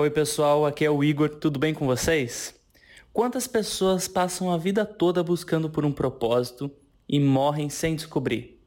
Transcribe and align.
Oi 0.00 0.08
pessoal, 0.08 0.64
aqui 0.64 0.82
é 0.82 0.90
o 0.90 1.04
Igor, 1.04 1.28
tudo 1.28 1.58
bem 1.58 1.74
com 1.74 1.84
vocês? 1.84 2.54
Quantas 3.12 3.46
pessoas 3.46 4.08
passam 4.08 4.50
a 4.50 4.56
vida 4.56 4.86
toda 4.86 5.22
buscando 5.22 5.68
por 5.68 5.84
um 5.84 5.92
propósito 5.92 6.70
e 7.06 7.20
morrem 7.20 7.68
sem 7.68 7.94
descobrir? 7.94 8.58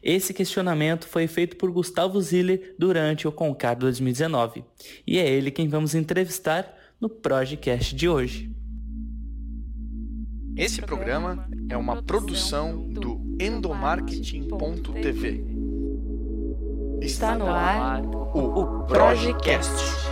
Esse 0.00 0.32
questionamento 0.32 1.08
foi 1.08 1.26
feito 1.26 1.56
por 1.56 1.72
Gustavo 1.72 2.22
Ziller 2.22 2.76
durante 2.78 3.26
o 3.26 3.32
Concar 3.32 3.76
2019 3.76 4.62
e 5.04 5.18
é 5.18 5.28
ele 5.28 5.50
quem 5.50 5.66
vamos 5.66 5.96
entrevistar 5.96 6.72
no 7.00 7.08
Projecast 7.08 7.92
de 7.92 8.08
hoje. 8.08 8.54
Esse 10.56 10.80
programa 10.82 11.48
é 11.68 11.76
uma 11.76 12.00
produção 12.00 12.86
do 12.92 13.20
endomarketing.tv. 13.40 15.44
Está 17.00 17.36
no 17.36 17.48
ar 17.48 18.04
o 18.04 18.86
Projecast. 18.86 20.05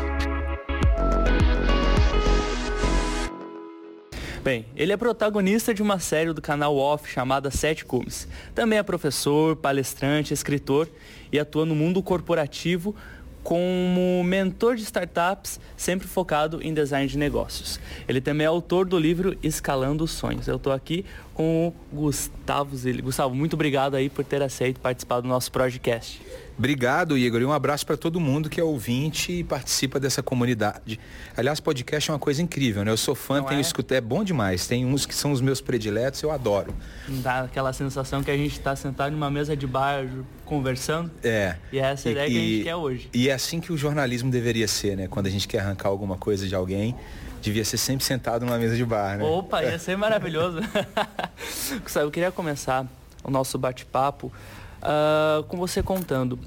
Bem, 4.44 4.66
ele 4.76 4.92
é 4.92 4.96
protagonista 4.98 5.72
de 5.72 5.80
uma 5.80 5.98
série 5.98 6.30
do 6.34 6.42
canal 6.42 6.76
Off 6.76 7.10
chamada 7.10 7.50
Sete 7.50 7.82
Cumes. 7.82 8.28
Também 8.54 8.78
é 8.78 8.82
professor, 8.82 9.56
palestrante, 9.56 10.34
escritor 10.34 10.86
e 11.32 11.38
atua 11.38 11.64
no 11.64 11.74
mundo 11.74 12.02
corporativo 12.02 12.94
como 13.42 14.22
mentor 14.22 14.76
de 14.76 14.82
startups, 14.82 15.58
sempre 15.78 16.06
focado 16.06 16.60
em 16.62 16.74
design 16.74 17.08
de 17.08 17.16
negócios. 17.16 17.80
Ele 18.06 18.20
também 18.20 18.44
é 18.44 18.48
autor 18.48 18.84
do 18.84 18.98
livro 18.98 19.34
Escalando 19.42 20.04
os 20.04 20.10
Sonhos. 20.10 20.46
Eu 20.46 20.56
estou 20.56 20.74
aqui 20.74 21.06
com 21.32 21.68
o 21.68 21.96
Gustavo 21.96 22.76
Zilli. 22.76 23.00
Gustavo, 23.00 23.34
muito 23.34 23.54
obrigado 23.54 23.94
aí 23.94 24.10
por 24.10 24.26
ter 24.26 24.42
aceito 24.42 24.78
participar 24.78 25.20
do 25.20 25.28
nosso 25.28 25.50
podcast. 25.50 26.20
Obrigado, 26.56 27.18
Igor, 27.18 27.40
e 27.40 27.44
um 27.44 27.52
abraço 27.52 27.84
para 27.84 27.96
todo 27.96 28.20
mundo 28.20 28.48
que 28.48 28.60
é 28.60 28.64
ouvinte 28.64 29.32
e 29.32 29.44
participa 29.44 29.98
dessa 29.98 30.22
comunidade. 30.22 31.00
Aliás, 31.36 31.58
podcast 31.58 32.10
é 32.10 32.14
uma 32.14 32.18
coisa 32.18 32.40
incrível, 32.40 32.84
né? 32.84 32.92
Eu 32.92 32.96
sou 32.96 33.14
fã, 33.14 33.40
Não 33.40 33.44
tenho 33.44 33.58
é? 33.58 33.60
escutado, 33.60 33.98
é 33.98 34.00
bom 34.00 34.22
demais. 34.22 34.66
Tem 34.66 34.86
uns 34.86 35.04
que 35.04 35.14
são 35.14 35.32
os 35.32 35.40
meus 35.40 35.60
prediletos, 35.60 36.22
eu 36.22 36.30
adoro. 36.30 36.72
Dá 37.08 37.40
aquela 37.40 37.72
sensação 37.72 38.22
que 38.22 38.30
a 38.30 38.36
gente 38.36 38.52
está 38.52 38.76
sentado 38.76 39.12
numa 39.12 39.30
mesa 39.30 39.56
de 39.56 39.66
bar 39.66 40.06
conversando. 40.44 41.10
É. 41.24 41.56
E 41.72 41.78
essa 41.78 42.08
é 42.08 42.10
a 42.10 42.12
ideia 42.12 42.28
e, 42.28 42.30
que 42.30 42.38
a 42.38 42.40
gente 42.40 42.64
quer 42.64 42.76
hoje. 42.76 43.10
E 43.12 43.28
é 43.28 43.32
assim 43.32 43.60
que 43.60 43.72
o 43.72 43.76
jornalismo 43.76 44.30
deveria 44.30 44.68
ser, 44.68 44.96
né? 44.96 45.08
Quando 45.08 45.26
a 45.26 45.30
gente 45.30 45.48
quer 45.48 45.58
arrancar 45.58 45.88
alguma 45.88 46.16
coisa 46.16 46.46
de 46.46 46.54
alguém, 46.54 46.94
devia 47.42 47.64
ser 47.64 47.78
sempre 47.78 48.04
sentado 48.04 48.46
numa 48.46 48.58
mesa 48.58 48.76
de 48.76 48.84
bar, 48.84 49.18
né? 49.18 49.24
Opa, 49.24 49.64
ia 49.64 49.78
ser 49.78 49.96
maravilhoso. 49.96 50.60
eu 51.96 52.10
queria 52.12 52.30
começar 52.30 52.86
o 53.24 53.30
nosso 53.30 53.58
bate-papo 53.58 54.30
uh, 54.84 55.42
com 55.44 55.56
você 55.56 55.82
contando 55.82 56.38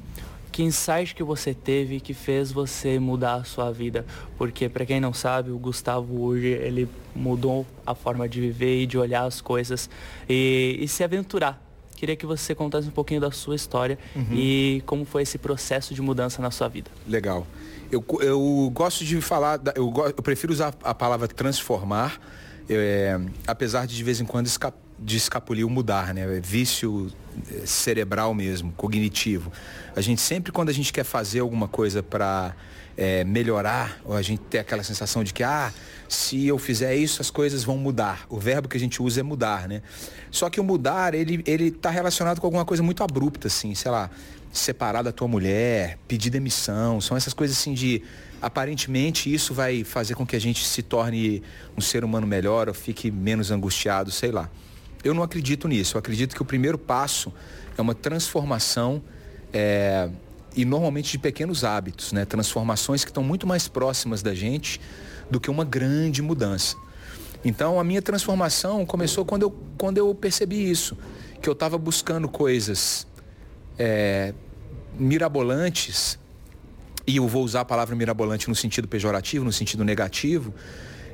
que 0.58 0.64
insight 0.64 1.14
que 1.14 1.22
você 1.22 1.54
teve 1.54 2.00
que 2.00 2.16
fez 2.16 2.52
você 2.52 2.98
mudar 2.98 3.36
a 3.36 3.44
sua 3.44 3.72
vida? 3.72 4.04
Porque 4.40 4.68
para 4.68 4.88
quem 4.88 5.00
não 5.00 5.14
sabe, 5.14 5.52
o 5.52 5.60
Gustavo 5.60 6.20
hoje 6.24 6.48
ele 6.48 6.90
mudou 7.16 7.64
a 7.86 7.94
forma 7.94 8.28
de 8.28 8.42
viver 8.42 8.82
e 8.82 8.88
de 8.88 8.98
olhar 8.98 9.26
as 9.26 9.40
coisas 9.40 9.88
e, 10.28 10.80
e 10.82 10.88
se 10.88 11.04
aventurar. 11.04 11.62
Queria 11.96 12.16
que 12.16 12.26
você 12.26 12.56
contasse 12.56 12.88
um 12.88 12.92
pouquinho 12.92 13.22
da 13.22 13.30
sua 13.30 13.56
história 13.56 14.00
uhum. 14.16 14.34
e 14.34 14.82
como 14.88 15.06
foi 15.06 15.22
esse 15.22 15.38
processo 15.38 15.94
de 15.94 16.02
mudança 16.02 16.42
na 16.42 16.50
sua 16.50 16.68
vida. 16.68 16.90
Legal. 17.08 17.46
Eu, 17.92 18.04
eu 18.22 18.72
gosto 18.74 19.06
de 19.06 19.22
falar, 19.22 19.62
eu, 19.76 19.94
eu 20.08 20.24
prefiro 20.24 20.52
usar 20.52 20.74
a 20.84 20.94
palavra 20.96 21.28
transformar, 21.28 22.20
é, 22.68 23.20
apesar 23.46 23.86
de 23.86 23.96
de 23.96 24.04
vez 24.04 24.20
em 24.20 24.26
quando 24.26 24.48
escapar 24.48 24.88
de 25.00 25.18
escapulir 25.18 25.66
o 25.66 25.70
mudar, 25.70 26.14
né? 26.14 26.22
É 26.22 26.40
vício 26.40 27.12
cerebral 27.66 28.34
mesmo, 28.34 28.72
cognitivo. 28.74 29.52
A 29.96 30.02
gente 30.02 30.22
sempre, 30.22 30.52
quando 30.52 30.70
a 30.70 30.74
gente 30.74 30.92
quer 30.92 31.04
fazer 31.04 31.40
alguma 31.40 31.68
coisa 31.68 32.02
para 32.04 32.56
é, 32.98 33.24
melhorar, 33.24 34.00
ou 34.04 34.16
a 34.16 34.22
gente 34.22 34.42
tem 34.42 34.60
aquela 34.60 34.84
sensação 34.84 35.24
de 35.24 35.34
que, 35.34 35.44
ah, 35.44 35.72
se 36.10 36.48
eu 36.48 36.58
fizer 36.58 36.96
isso, 36.96 37.22
as 37.22 37.30
coisas 37.30 37.64
vão 37.64 37.78
mudar. 37.78 38.26
O 38.30 38.40
verbo 38.40 38.68
que 38.68 38.78
a 38.78 38.80
gente 38.80 39.02
usa 39.02 39.20
é 39.20 39.24
mudar, 39.24 39.68
né? 39.68 39.82
Só 40.32 40.50
que 40.50 40.60
o 40.60 40.64
mudar, 40.64 41.14
ele, 41.14 41.44
ele 41.46 41.70
tá 41.70 41.90
relacionado 41.90 42.42
com 42.42 42.47
alguma 42.47 42.66
coisa 42.66 42.81
muito 42.81 43.03
abrupta, 43.03 43.47
assim, 43.47 43.76
sei 43.76 43.92
lá, 43.92 44.09
separar 44.52 45.03
da 45.03 45.12
tua 45.12 45.28
mulher, 45.28 46.00
pedir 46.08 46.30
demissão, 46.30 47.00
são 47.00 47.16
essas 47.16 47.34
coisas 47.34 47.58
assim 47.58 47.74
de 47.74 48.02
aparentemente 48.42 49.34
isso 49.34 49.53
vai 49.53 49.84
fazer 49.84 50.16
com 50.16 50.26
que 50.26 50.36
a 50.36 50.40
gente 50.40 50.66
se 50.66 50.81
torne 50.81 51.42
um 51.76 51.81
ser 51.81 52.03
humano 52.03 52.26
melhor 52.28 52.68
ou 52.68 52.74
fique 52.74 53.12
menos 53.12 53.52
angustiado, 53.52 54.12
sei 54.12 54.31
lá. 54.31 54.50
Eu 55.07 55.13
não 55.13 55.23
acredito 55.23 55.68
nisso. 55.68 55.95
Eu 55.95 56.00
acredito 56.00 56.35
que 56.35 56.41
o 56.41 56.45
primeiro 56.45 56.78
passo 56.78 57.34
é 57.78 57.81
uma 57.81 57.95
transformação 57.95 59.01
é, 59.53 60.09
e 60.56 60.66
normalmente 60.66 61.12
de 61.12 61.18
pequenos 61.18 61.63
hábitos, 61.63 62.12
né? 62.12 62.25
Transformações 62.25 63.06
que 63.06 63.09
estão 63.09 63.23
muito 63.23 63.47
mais 63.47 63.67
próximas 63.67 64.22
da 64.22 64.35
gente 64.35 64.81
do 65.31 65.40
que 65.40 65.50
uma 65.50 65.63
grande 65.63 66.22
mudança. 66.22 66.75
Então 67.46 67.79
a 67.79 67.84
minha 67.84 68.01
transformação 68.01 68.85
começou 68.85 69.23
quando 69.23 69.44
eu, 69.44 69.51
quando 69.78 69.97
eu 69.97 70.13
percebi 70.13 70.69
isso, 70.69 70.97
que 71.41 71.47
eu 71.47 71.53
estava 71.53 71.78
buscando 71.78 72.28
coisas 72.28 73.07
é, 73.78 74.34
mirabolantes, 74.97 76.19
e 77.06 77.16
eu 77.16 77.28
vou 77.28 77.44
usar 77.44 77.62
a 77.62 77.66
palavra 77.66 77.96
mirabolante 77.96 78.50
no 78.50 78.56
sentido 78.56 78.88
pejorativo, 78.88 79.46
no 79.46 79.53
sentido 79.53 79.85
negativo, 79.85 80.53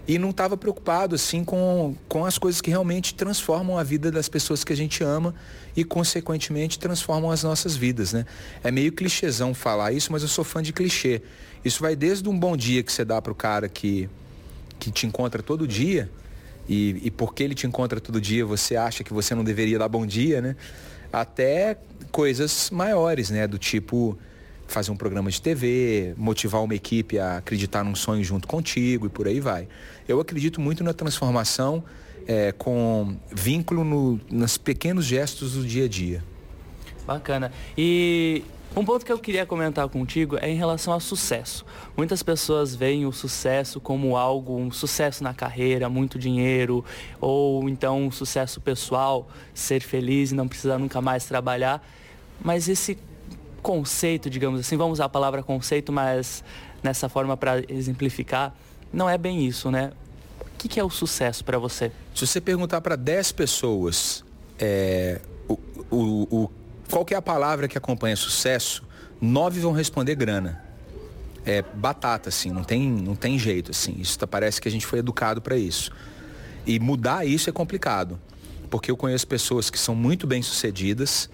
e 0.08 0.18
não 0.18 0.32
estava 0.32 0.58
preocupado 0.58 1.16
assim 1.16 1.44
com, 1.44 1.96
com 2.10 2.26
as 2.26 2.38
coisas 2.38 2.60
que 2.60 2.70
realmente 2.70 3.14
transformam 3.16 3.78
a 3.78 3.84
vida 3.84 4.12
das 4.12 4.28
pessoas 4.28 4.64
que 4.64 4.74
a 4.74 4.76
gente 4.76 5.04
ama 5.04 5.34
e 5.76 5.84
consequentemente 5.84 6.78
transformam 6.78 7.32
as 7.32 7.44
nossas 7.44 7.76
vidas, 7.76 8.12
né? 8.12 8.26
É 8.64 8.70
meio 8.70 8.92
clichêzão 8.92 9.54
falar 9.54 9.94
isso, 9.94 10.12
mas 10.12 10.22
eu 10.22 10.28
sou 10.28 10.44
fã 10.44 10.62
de 10.62 10.74
clichê. 10.74 11.22
Isso 11.64 11.82
vai 11.82 11.96
desde 11.96 12.28
um 12.28 12.38
bom 12.38 12.58
dia 12.58 12.84
que 12.84 12.92
você 12.92 13.06
dá 13.06 13.22
para 13.22 13.32
o 13.32 13.36
cara 13.36 13.70
que, 13.70 14.10
que 14.78 14.92
te 14.92 15.08
encontra 15.08 15.42
todo 15.42 15.66
dia 15.66 16.10
e, 16.68 17.00
e 17.04 17.12
porque 17.12 17.42
ele 17.42 17.56
te 17.56 17.66
encontra 17.66 18.00
todo 18.02 18.20
dia 18.20 18.46
você 18.46 18.76
acha 18.76 19.04
que 19.04 19.14
você 19.14 19.34
não 19.34 19.44
deveria 19.44 19.80
dar 19.80 19.88
bom 19.88 20.06
dia, 20.06 20.42
né? 20.42 20.56
Até 21.12 21.78
coisas 22.12 22.70
maiores, 22.70 23.30
né? 23.30 23.48
Do 23.48 23.58
tipo 23.58 24.18
fazer 24.68 24.92
um 24.92 24.96
programa 24.96 25.30
de 25.30 25.42
TV, 25.42 26.14
motivar 26.18 26.64
uma 26.64 26.76
equipe 26.76 27.20
a 27.20 27.38
acreditar 27.38 27.84
num 27.84 27.96
sonho 27.96 28.24
junto 28.24 28.48
contigo 28.48 29.06
e 29.06 29.10
por 29.10 29.28
aí 29.28 29.40
vai. 29.40 29.68
Eu 30.08 30.20
acredito 30.20 30.60
muito 30.60 30.84
na 30.84 30.94
transformação 30.94 31.84
é, 32.28 32.52
com 32.52 33.16
vínculo 33.32 33.84
no, 33.84 34.20
nos 34.32 34.58
pequenos 34.58 35.06
gestos 35.06 35.54
do 35.54 35.66
dia 35.66 35.86
a 35.86 35.88
dia. 35.88 36.24
Bacana. 37.06 37.52
E 37.78 38.44
um 38.76 38.84
ponto 38.84 39.06
que 39.06 39.12
eu 39.12 39.20
queria 39.20 39.46
comentar 39.46 39.88
contigo 39.88 40.38
é 40.42 40.50
em 40.50 40.56
relação 40.56 40.94
ao 40.94 41.00
sucesso. 41.00 41.64
Muitas 41.96 42.24
pessoas 42.24 42.74
veem 42.74 43.06
o 43.06 43.12
sucesso 43.12 43.80
como 43.80 44.18
algo, 44.18 44.58
um 44.58 44.72
sucesso 44.72 45.24
na 45.24 45.32
carreira, 45.32 45.90
muito 45.90 46.18
dinheiro, 46.18 46.84
ou 47.22 47.70
então 47.70 48.02
um 48.02 48.12
sucesso 48.12 48.60
pessoal, 48.60 49.30
ser 49.54 49.82
feliz 49.82 50.32
e 50.32 50.36
não 50.36 50.48
precisar 50.48 50.80
nunca 50.80 51.02
mais 51.02 51.26
trabalhar. 51.26 51.86
Mas 52.42 52.68
esse 52.68 52.98
conceito, 53.64 54.30
digamos 54.30 54.60
assim, 54.60 54.78
vamos 54.78 54.94
usar 54.94 55.06
a 55.06 55.10
palavra 55.10 55.42
conceito, 55.42 55.92
mas 55.92 56.44
nessa 56.84 57.10
forma 57.10 57.36
para 57.36 57.64
exemplificar, 57.68 58.54
não 58.92 59.10
é 59.10 59.18
bem 59.18 59.48
isso, 59.48 59.72
né? 59.72 59.92
O 60.42 60.58
que, 60.60 60.68
que 60.68 60.80
é 60.80 60.84
o 60.84 60.90
sucesso 60.90 61.44
para 61.44 61.58
você? 61.58 61.92
Se 62.14 62.28
você 62.28 62.40
perguntar 62.40 62.82
para 62.82 62.96
10 62.96 63.32
pessoas 63.32 64.24
é, 64.60 65.20
o, 65.48 65.60
o, 65.90 66.44
o, 66.44 66.52
qual 66.90 67.06
é 67.10 67.16
a 67.16 67.22
palavra 67.22 67.68
que 67.68 67.78
acompanha 67.78 68.16
sucesso, 68.16 68.84
nove 69.20 69.60
vão 69.60 69.72
responder 69.72 70.16
grana. 70.16 70.64
É 71.46 71.62
batata, 71.62 72.30
assim, 72.30 72.52
não 72.52 72.64
tem, 72.64 72.90
não 72.90 73.16
tem 73.16 73.38
jeito, 73.38 73.72
assim. 73.72 73.96
Isso 74.00 74.18
tá, 74.18 74.26
parece 74.26 74.62
que 74.62 74.68
a 74.68 74.72
gente 74.72 74.86
foi 74.86 75.00
educado 75.00 75.42
para 75.42 75.58
isso. 75.58 75.92
E 76.66 76.80
mudar 76.80 77.26
isso 77.26 77.50
é 77.50 77.54
complicado, 77.54 78.20
porque 78.70 78.90
eu 78.90 78.96
conheço 78.96 79.28
pessoas 79.28 79.70
que 79.70 79.78
são 79.78 79.94
muito 79.94 80.26
bem 80.26 80.42
sucedidas 80.42 81.30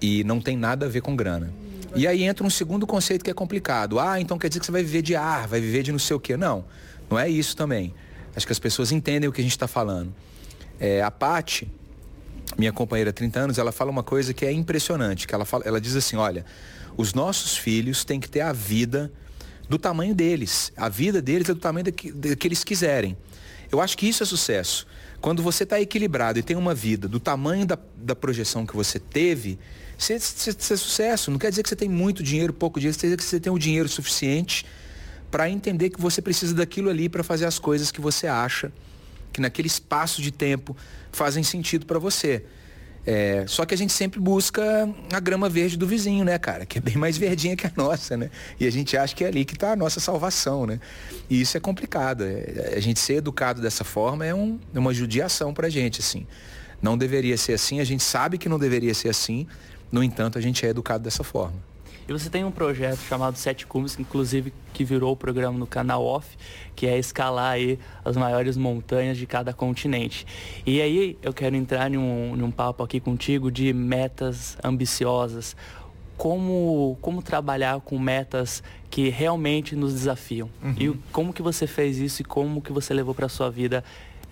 e 0.00 0.22
não 0.22 0.40
tem 0.40 0.56
nada 0.56 0.86
a 0.86 0.88
ver 0.88 1.00
com 1.00 1.16
grana. 1.16 1.52
E 1.94 2.06
aí 2.06 2.22
entra 2.22 2.46
um 2.46 2.50
segundo 2.50 2.86
conceito 2.86 3.24
que 3.24 3.30
é 3.30 3.34
complicado. 3.34 3.98
Ah, 3.98 4.20
então 4.20 4.38
quer 4.38 4.48
dizer 4.48 4.60
que 4.60 4.66
você 4.66 4.72
vai 4.72 4.82
viver 4.82 5.02
de 5.02 5.16
ar, 5.16 5.48
vai 5.48 5.60
viver 5.60 5.82
de 5.82 5.92
não 5.92 5.98
sei 5.98 6.16
o 6.16 6.20
quê. 6.20 6.36
Não, 6.36 6.64
não 7.10 7.18
é 7.18 7.28
isso 7.28 7.56
também. 7.56 7.94
Acho 8.36 8.46
que 8.46 8.52
as 8.52 8.58
pessoas 8.58 8.92
entendem 8.92 9.28
o 9.28 9.32
que 9.32 9.40
a 9.40 9.44
gente 9.44 9.52
está 9.52 9.66
falando. 9.66 10.14
É, 10.78 11.02
a 11.02 11.10
Pati, 11.10 11.70
minha 12.56 12.72
companheira 12.72 13.10
há 13.10 13.12
30 13.12 13.40
anos, 13.40 13.58
ela 13.58 13.72
fala 13.72 13.90
uma 13.90 14.02
coisa 14.02 14.32
que 14.32 14.44
é 14.44 14.52
impressionante, 14.52 15.26
que 15.26 15.34
ela, 15.34 15.44
fala, 15.44 15.64
ela 15.66 15.80
diz 15.80 15.96
assim, 15.96 16.16
olha, 16.16 16.44
os 16.96 17.14
nossos 17.14 17.56
filhos 17.56 18.04
têm 18.04 18.20
que 18.20 18.28
ter 18.28 18.40
a 18.40 18.52
vida 18.52 19.10
do 19.68 19.78
tamanho 19.78 20.14
deles. 20.14 20.72
A 20.76 20.88
vida 20.88 21.20
deles 21.20 21.48
é 21.48 21.54
do 21.54 21.60
tamanho 21.60 21.92
que, 21.92 22.12
que 22.36 22.48
eles 22.48 22.62
quiserem. 22.62 23.16
Eu 23.70 23.80
acho 23.80 23.96
que 23.96 24.08
isso 24.08 24.22
é 24.22 24.26
sucesso. 24.26 24.86
Quando 25.20 25.42
você 25.42 25.64
está 25.64 25.80
equilibrado 25.80 26.38
e 26.38 26.42
tem 26.42 26.56
uma 26.56 26.74
vida 26.74 27.08
do 27.08 27.18
tamanho 27.18 27.66
da, 27.66 27.78
da 27.96 28.14
projeção 28.14 28.64
que 28.64 28.74
você 28.74 28.98
teve, 28.98 29.58
você, 29.98 30.14
é 30.14 30.76
sucesso. 30.76 31.30
Não 31.30 31.38
quer 31.38 31.50
dizer 31.50 31.62
que 31.62 31.68
você 31.68 31.76
tem 31.76 31.88
muito 31.88 32.22
dinheiro, 32.22 32.52
pouco 32.52 32.78
dinheiro, 32.78 32.96
quer 32.96 33.06
dizer 33.06 33.16
que 33.16 33.24
você 33.24 33.40
tem 33.40 33.52
o 33.52 33.58
dinheiro 33.58 33.88
suficiente 33.88 34.64
para 35.30 35.50
entender 35.50 35.90
que 35.90 36.00
você 36.00 36.22
precisa 36.22 36.54
daquilo 36.54 36.88
ali 36.88 37.08
para 37.08 37.22
fazer 37.22 37.46
as 37.46 37.58
coisas 37.58 37.90
que 37.90 38.00
você 38.00 38.26
acha 38.26 38.72
que 39.32 39.40
naquele 39.40 39.68
espaço 39.68 40.22
de 40.22 40.30
tempo 40.30 40.76
fazem 41.12 41.42
sentido 41.42 41.86
para 41.86 41.98
você. 41.98 42.44
É, 43.10 43.46
só 43.46 43.64
que 43.64 43.72
a 43.72 43.78
gente 43.78 43.94
sempre 43.94 44.20
busca 44.20 44.62
a 45.10 45.18
grama 45.18 45.48
verde 45.48 45.78
do 45.78 45.86
vizinho, 45.86 46.26
né, 46.26 46.38
cara? 46.38 46.66
Que 46.66 46.76
é 46.76 46.80
bem 46.82 46.94
mais 46.94 47.16
verdinha 47.16 47.56
que 47.56 47.66
a 47.66 47.72
nossa, 47.74 48.18
né? 48.18 48.30
E 48.60 48.66
a 48.66 48.70
gente 48.70 48.98
acha 48.98 49.16
que 49.16 49.24
é 49.24 49.28
ali 49.28 49.46
que 49.46 49.54
está 49.54 49.72
a 49.72 49.76
nossa 49.76 49.98
salvação, 49.98 50.66
né? 50.66 50.78
E 51.30 51.40
isso 51.40 51.56
é 51.56 51.60
complicado. 51.60 52.22
É, 52.22 52.74
a 52.76 52.80
gente 52.80 53.00
ser 53.00 53.14
educado 53.14 53.62
dessa 53.62 53.82
forma 53.82 54.26
é, 54.26 54.34
um, 54.34 54.60
é 54.74 54.78
uma 54.78 54.92
judiação 54.92 55.54
pra 55.54 55.70
gente, 55.70 56.00
assim. 56.00 56.26
Não 56.82 56.98
deveria 56.98 57.38
ser 57.38 57.54
assim, 57.54 57.80
a 57.80 57.84
gente 57.84 58.02
sabe 58.02 58.36
que 58.36 58.46
não 58.46 58.58
deveria 58.58 58.92
ser 58.92 59.08
assim, 59.08 59.46
no 59.90 60.02
entanto, 60.02 60.36
a 60.36 60.40
gente 60.42 60.66
é 60.66 60.68
educado 60.68 61.02
dessa 61.02 61.24
forma. 61.24 61.56
E 62.08 62.12
você 62.12 62.30
tem 62.30 62.42
um 62.42 62.50
projeto 62.50 63.00
chamado 63.00 63.36
Sete 63.36 63.66
Cumes, 63.66 63.98
inclusive 63.98 64.50
que 64.72 64.82
virou 64.82 65.12
o 65.12 65.16
programa 65.16 65.58
no 65.58 65.66
canal 65.66 66.02
Off, 66.02 66.38
que 66.74 66.86
é 66.86 66.98
escalar 66.98 67.52
aí 67.52 67.78
as 68.02 68.16
maiores 68.16 68.56
montanhas 68.56 69.18
de 69.18 69.26
cada 69.26 69.52
continente. 69.52 70.26
E 70.64 70.80
aí 70.80 71.18
eu 71.22 71.34
quero 71.34 71.54
entrar 71.54 71.90
num, 71.90 72.34
num 72.34 72.50
papo 72.50 72.82
aqui 72.82 72.98
contigo 72.98 73.52
de 73.52 73.74
metas 73.74 74.56
ambiciosas. 74.64 75.54
Como, 76.16 76.98
como 77.00 77.22
trabalhar 77.22 77.78
com 77.80 77.96
metas 77.98 78.62
que 78.90 79.08
realmente 79.10 79.76
nos 79.76 79.92
desafiam. 79.92 80.50
Uhum. 80.62 80.74
E 80.76 80.98
como 81.12 81.32
que 81.32 81.42
você 81.42 81.66
fez 81.66 81.98
isso 81.98 82.22
e 82.22 82.24
como 82.24 82.62
que 82.62 82.72
você 82.72 82.92
levou 82.94 83.14
para 83.14 83.28
sua 83.28 83.50
vida 83.50 83.84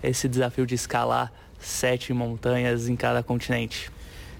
esse 0.03 0.27
desafio 0.27 0.65
de 0.65 0.75
escalar 0.75 1.31
sete 1.59 2.11
montanhas 2.11 2.89
em 2.89 2.95
cada 2.95 3.21
continente? 3.21 3.89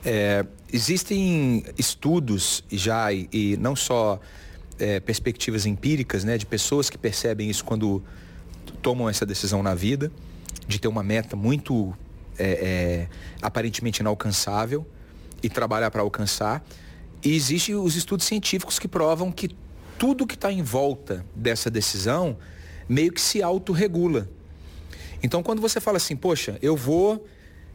É, 0.09 0.45
existem 0.71 1.65
estudos 1.77 2.63
já, 2.71 3.12
e, 3.12 3.27
e 3.30 3.57
não 3.57 3.75
só 3.75 4.21
é, 4.80 5.01
perspectivas 5.01 5.65
empíricas, 5.65 6.24
né, 6.24 6.38
de 6.38 6.45
pessoas 6.45 6.89
que 6.89 6.98
percebem 6.98 7.50
isso 7.50 7.65
quando 7.65 8.01
tomam 8.81 9.09
essa 9.09 9.25
decisão 9.25 9.62
na 9.62 9.75
vida, 9.75 10.09
de 10.65 10.80
ter 10.80 10.88
uma 10.88 11.04
meta 11.04 11.36
muito 11.36 11.94
é, 12.39 12.45
é 12.45 13.07
aparentemente 13.42 14.00
inalcançável 14.00 14.88
e 15.44 15.50
trabalhar 15.50 15.92
para 15.92 16.01
alcançar. 16.04 16.65
E 17.21 17.36
existem 17.36 17.75
os 17.75 17.98
estudos 17.98 18.25
científicos 18.25 18.80
que 18.80 18.88
provam 18.88 19.30
que 19.30 19.50
tudo 20.00 20.25
que 20.25 20.36
está 20.36 20.50
em 20.50 20.63
volta 20.63 21.25
dessa 21.36 21.69
decisão 21.69 22.38
meio 22.88 23.12
que 23.12 23.19
se 23.19 23.44
autorregula. 23.44 24.30
Então, 25.21 25.44
quando 25.44 25.62
você 25.62 25.81
fala 25.81 25.98
assim, 25.98 26.15
poxa, 26.15 26.57
eu 26.62 26.77
vou 26.77 27.27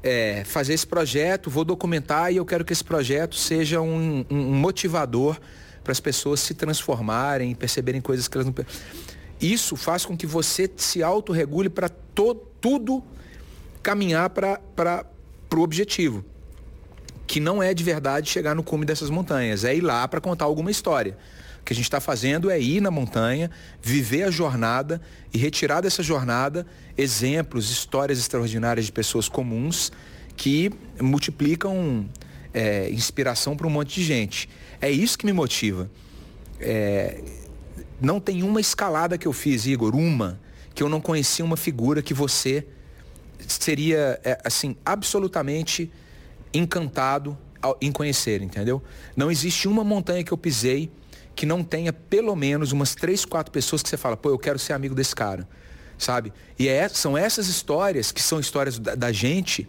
é, 0.02 0.42
fazer 0.44 0.74
esse 0.74 0.86
projeto, 0.86 1.48
vou 1.48 1.64
documentar 1.64 2.32
e 2.32 2.36
eu 2.36 2.44
quero 2.44 2.64
que 2.64 2.72
esse 2.72 2.82
projeto 2.82 3.36
seja 3.36 3.80
um, 3.80 4.24
um 4.28 4.54
motivador 4.54 5.38
para 5.82 5.92
as 5.92 6.00
pessoas 6.00 6.40
se 6.40 6.54
transformarem, 6.54 7.54
perceberem 7.54 8.00
coisas 8.00 8.28
que 8.28 8.36
elas 8.36 8.46
não. 8.46 8.54
Isso 9.40 9.76
faz 9.76 10.04
com 10.04 10.16
que 10.16 10.26
você 10.26 10.70
se 10.76 11.02
autorregule 11.02 11.68
para 11.68 11.88
tudo 11.88 13.02
caminhar 13.82 14.30
para 14.30 15.04
o 15.54 15.60
objetivo. 15.60 16.24
Que 17.26 17.40
não 17.40 17.62
é 17.62 17.74
de 17.74 17.82
verdade 17.82 18.30
chegar 18.30 18.54
no 18.54 18.62
cume 18.62 18.84
dessas 18.84 19.10
montanhas, 19.10 19.64
é 19.64 19.74
ir 19.74 19.80
lá 19.80 20.06
para 20.06 20.20
contar 20.20 20.44
alguma 20.44 20.70
história. 20.70 21.16
O 21.62 21.64
que 21.64 21.72
a 21.72 21.76
gente 21.76 21.84
está 21.84 22.00
fazendo 22.00 22.50
é 22.50 22.60
ir 22.60 22.80
na 22.80 22.90
montanha, 22.90 23.48
viver 23.80 24.24
a 24.24 24.30
jornada 24.32 25.00
e 25.32 25.38
retirar 25.38 25.80
dessa 25.80 26.02
jornada 26.02 26.66
exemplos, 26.98 27.70
histórias 27.70 28.18
extraordinárias 28.18 28.86
de 28.86 28.92
pessoas 28.92 29.28
comuns 29.28 29.92
que 30.36 30.72
multiplicam 31.00 32.04
é, 32.52 32.90
inspiração 32.90 33.56
para 33.56 33.64
um 33.68 33.70
monte 33.70 33.94
de 33.94 34.04
gente. 34.04 34.48
É 34.80 34.90
isso 34.90 35.16
que 35.16 35.24
me 35.24 35.32
motiva. 35.32 35.88
É, 36.58 37.22
não 38.00 38.18
tem 38.18 38.42
uma 38.42 38.60
escalada 38.60 39.16
que 39.16 39.28
eu 39.28 39.32
fiz, 39.32 39.64
Igor, 39.64 39.94
uma, 39.94 40.40
que 40.74 40.82
eu 40.82 40.88
não 40.88 41.00
conhecia 41.00 41.44
uma 41.44 41.56
figura 41.56 42.02
que 42.02 42.12
você 42.12 42.66
seria, 43.46 44.20
é, 44.24 44.36
assim, 44.44 44.76
absolutamente 44.84 45.92
encantado 46.52 47.38
em 47.80 47.92
conhecer, 47.92 48.42
entendeu? 48.42 48.82
Não 49.16 49.30
existe 49.30 49.68
uma 49.68 49.84
montanha 49.84 50.24
que 50.24 50.32
eu 50.32 50.36
pisei 50.36 50.90
que 51.34 51.46
não 51.46 51.64
tenha 51.64 51.92
pelo 51.92 52.34
menos 52.36 52.72
umas 52.72 52.94
três, 52.94 53.24
quatro 53.24 53.52
pessoas 53.52 53.82
que 53.82 53.88
você 53.88 53.96
fala, 53.96 54.16
pô, 54.16 54.30
eu 54.30 54.38
quero 54.38 54.58
ser 54.58 54.72
amigo 54.72 54.94
desse 54.94 55.14
cara, 55.14 55.48
sabe? 55.98 56.32
E 56.58 56.68
é, 56.68 56.88
são 56.88 57.16
essas 57.16 57.48
histórias, 57.48 58.12
que 58.12 58.22
são 58.22 58.38
histórias 58.38 58.78
da, 58.78 58.94
da 58.94 59.12
gente, 59.12 59.68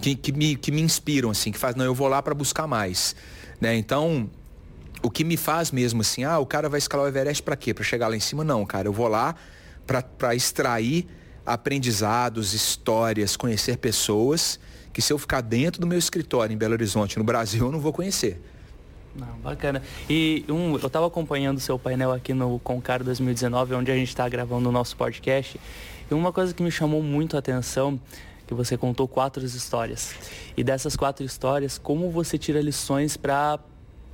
que, 0.00 0.14
que, 0.14 0.32
me, 0.32 0.56
que 0.56 0.70
me 0.70 0.80
inspiram, 0.80 1.30
assim, 1.30 1.52
que 1.52 1.58
faz, 1.58 1.74
não, 1.74 1.84
eu 1.84 1.94
vou 1.94 2.08
lá 2.08 2.22
para 2.22 2.34
buscar 2.34 2.66
mais, 2.66 3.14
né? 3.60 3.74
Então, 3.76 4.30
o 5.02 5.10
que 5.10 5.24
me 5.24 5.36
faz 5.36 5.70
mesmo 5.70 6.00
assim, 6.00 6.24
ah, 6.24 6.38
o 6.38 6.46
cara 6.46 6.68
vai 6.68 6.78
escalar 6.78 7.06
o 7.06 7.08
Everest 7.08 7.42
para 7.42 7.56
quê? 7.56 7.72
Para 7.72 7.84
chegar 7.84 8.08
lá 8.08 8.16
em 8.16 8.20
cima? 8.20 8.42
Não, 8.42 8.64
cara, 8.64 8.88
eu 8.88 8.92
vou 8.92 9.08
lá 9.08 9.34
para 9.86 10.34
extrair 10.34 11.06
aprendizados, 11.44 12.54
histórias, 12.54 13.36
conhecer 13.36 13.76
pessoas 13.76 14.58
que 14.92 15.00
se 15.00 15.12
eu 15.12 15.18
ficar 15.18 15.42
dentro 15.42 15.80
do 15.80 15.86
meu 15.86 15.98
escritório 15.98 16.54
em 16.54 16.56
Belo 16.56 16.72
Horizonte, 16.72 17.18
no 17.18 17.24
Brasil, 17.24 17.66
eu 17.66 17.70
não 17.70 17.78
vou 17.78 17.92
conhecer. 17.92 18.40
Não, 19.18 19.38
bacana. 19.42 19.82
E 20.08 20.44
um, 20.48 20.76
eu 20.76 20.86
estava 20.86 21.06
acompanhando 21.06 21.56
o 21.56 21.60
seu 21.60 21.78
painel 21.78 22.12
aqui 22.12 22.34
no 22.34 22.58
Concar 22.58 23.02
2019, 23.02 23.74
onde 23.74 23.90
a 23.90 23.94
gente 23.94 24.08
está 24.08 24.28
gravando 24.28 24.68
o 24.68 24.72
nosso 24.72 24.96
podcast. 24.96 25.58
E 26.10 26.14
uma 26.14 26.32
coisa 26.32 26.52
que 26.52 26.62
me 26.62 26.70
chamou 26.70 27.02
muito 27.02 27.34
a 27.34 27.38
atenção, 27.38 27.98
que 28.46 28.52
você 28.52 28.76
contou 28.76 29.08
quatro 29.08 29.44
histórias. 29.44 30.14
E 30.56 30.62
dessas 30.62 30.96
quatro 30.96 31.24
histórias, 31.24 31.78
como 31.78 32.10
você 32.10 32.36
tira 32.36 32.60
lições 32.60 33.16
para 33.16 33.58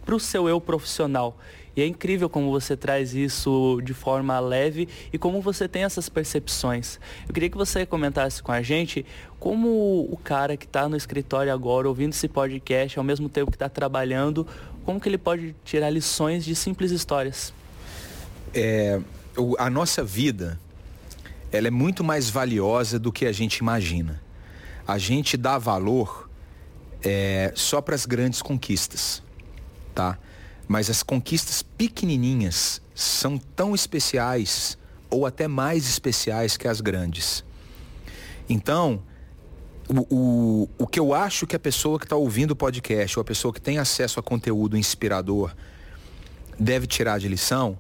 o 0.09 0.21
seu 0.21 0.49
eu 0.49 0.61
profissional. 0.61 1.37
E 1.75 1.81
é 1.81 1.87
incrível 1.87 2.29
como 2.29 2.51
você 2.51 2.77
traz 2.77 3.15
isso 3.15 3.81
de 3.83 3.95
forma 3.95 4.39
leve 4.39 4.89
e 5.11 5.17
como 5.17 5.41
você 5.41 5.67
tem 5.67 5.85
essas 5.85 6.09
percepções. 6.09 7.01
Eu 7.27 7.33
queria 7.33 7.49
que 7.49 7.57
você 7.57 7.87
comentasse 7.87 8.43
com 8.43 8.53
a 8.53 8.61
gente 8.61 9.07
como 9.41 10.07
o 10.11 10.17
cara 10.23 10.57
que 10.57 10.67
está 10.67 10.87
no 10.87 10.97
escritório 10.97 11.53
agora, 11.53 11.89
ouvindo 11.89 12.13
esse 12.13 12.29
podcast, 12.29 12.99
ao 12.99 13.05
mesmo 13.05 13.29
tempo 13.29 13.51
que 13.51 13.57
está 13.57 13.71
trabalhando, 13.71 14.47
como 14.85 15.01
que 15.01 15.09
ele 15.09 15.19
pode 15.19 15.55
tirar 15.65 15.91
lições 15.91 16.45
de 16.45 16.55
simples 16.55 16.91
histórias? 16.91 17.53
É, 18.55 19.01
a 19.59 19.71
nossa 19.71 20.05
vida, 20.05 20.61
ela 21.51 21.69
é 21.69 21.71
muito 21.71 22.03
mais 22.03 22.29
valiosa 22.29 22.99
do 22.99 23.13
que 23.13 23.27
a 23.27 23.33
gente 23.33 23.59
imagina. 23.59 24.21
A 24.87 24.99
gente 24.99 25.37
dá 25.37 25.59
valor 25.59 26.29
é, 27.03 27.53
só 27.55 27.81
para 27.81 27.95
as 27.95 28.07
grandes 28.07 28.43
conquistas, 28.43 29.23
tá? 29.95 30.19
Mas 30.67 30.91
as 30.91 31.03
conquistas 31.03 31.63
pequenininhas 31.63 32.81
são 32.95 33.39
tão 33.39 33.75
especiais 33.75 34.79
ou 35.11 35.27
até 35.27 35.47
mais 35.47 35.89
especiais 35.89 36.57
que 36.57 36.67
as 36.67 36.81
grandes. 36.81 37.45
Então, 38.49 39.03
o, 39.89 40.15
o, 40.15 40.69
o 40.79 40.87
que 40.87 40.99
eu 40.99 41.13
acho 41.13 41.47
que 41.47 41.57
a 41.57 41.59
pessoa 41.59 41.99
que 41.99 42.05
está 42.05 42.17
ouvindo 42.17 42.53
o 42.53 42.57
podcast, 42.57 43.19
ou 43.19 43.23
a 43.23 43.25
pessoa 43.25 43.53
que 43.53 43.61
tem 43.61 43.79
acesso 43.79 44.21
a 44.21 44.23
conteúdo 44.23 44.77
inspirador, 44.77 45.55
deve 46.59 46.87
tirar 46.87 47.19
de 47.19 47.29
lição, 47.29 47.79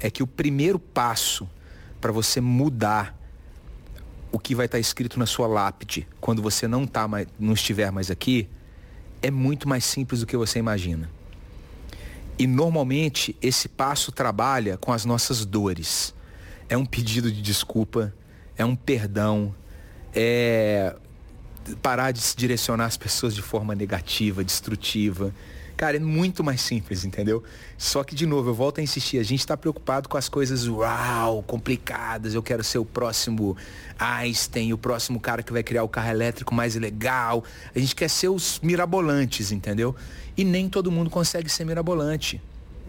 é 0.00 0.10
que 0.10 0.22
o 0.22 0.26
primeiro 0.26 0.78
passo 0.78 1.48
para 2.00 2.10
você 2.10 2.40
mudar 2.40 3.18
o 4.32 4.38
que 4.38 4.54
vai 4.54 4.66
estar 4.66 4.76
tá 4.76 4.80
escrito 4.80 5.18
na 5.18 5.26
sua 5.26 5.46
lápide 5.46 6.08
quando 6.20 6.40
você 6.40 6.66
não, 6.66 6.86
tá 6.86 7.06
mais, 7.06 7.28
não 7.38 7.52
estiver 7.52 7.92
mais 7.92 8.10
aqui, 8.10 8.48
é 9.20 9.30
muito 9.30 9.68
mais 9.68 9.84
simples 9.84 10.20
do 10.20 10.26
que 10.26 10.36
você 10.36 10.58
imagina. 10.58 11.08
E 12.38 12.46
normalmente 12.46 13.36
esse 13.42 13.68
passo 13.68 14.10
trabalha 14.10 14.78
com 14.78 14.92
as 14.92 15.04
nossas 15.04 15.44
dores. 15.44 16.14
É 16.68 16.76
um 16.76 16.86
pedido 16.86 17.30
de 17.30 17.42
desculpa, 17.42 18.12
é 18.56 18.64
um 18.64 18.74
perdão, 18.74 19.54
é 20.14 20.96
parar 21.80 22.12
de 22.12 22.20
se 22.20 22.36
direcionar 22.36 22.86
as 22.86 22.96
pessoas 22.96 23.34
de 23.34 23.42
forma 23.42 23.74
negativa, 23.74 24.42
destrutiva. 24.44 25.32
Cara, 25.76 25.96
é 25.96 26.00
muito 26.00 26.44
mais 26.44 26.60
simples, 26.60 27.04
entendeu? 27.04 27.42
Só 27.76 28.04
que, 28.04 28.14
de 28.14 28.24
novo, 28.24 28.50
eu 28.50 28.54
volto 28.54 28.78
a 28.78 28.82
insistir, 28.82 29.18
a 29.18 29.22
gente 29.24 29.40
está 29.40 29.56
preocupado 29.56 30.08
com 30.08 30.16
as 30.16 30.28
coisas, 30.28 30.68
uau, 30.68 31.42
complicadas. 31.42 32.34
Eu 32.34 32.42
quero 32.42 32.62
ser 32.62 32.78
o 32.78 32.84
próximo 32.84 33.56
Einstein, 33.98 34.72
o 34.72 34.78
próximo 34.78 35.18
cara 35.18 35.42
que 35.42 35.52
vai 35.52 35.62
criar 35.62 35.82
o 35.82 35.88
carro 35.88 36.10
elétrico 36.10 36.54
mais 36.54 36.76
legal. 36.76 37.42
A 37.74 37.78
gente 37.78 37.96
quer 37.96 38.08
ser 38.08 38.28
os 38.28 38.60
mirabolantes, 38.62 39.50
entendeu? 39.50 39.96
E 40.36 40.44
nem 40.44 40.68
todo 40.68 40.90
mundo 40.90 41.10
consegue 41.10 41.48
ser 41.48 41.64
mirabolante. 41.64 42.40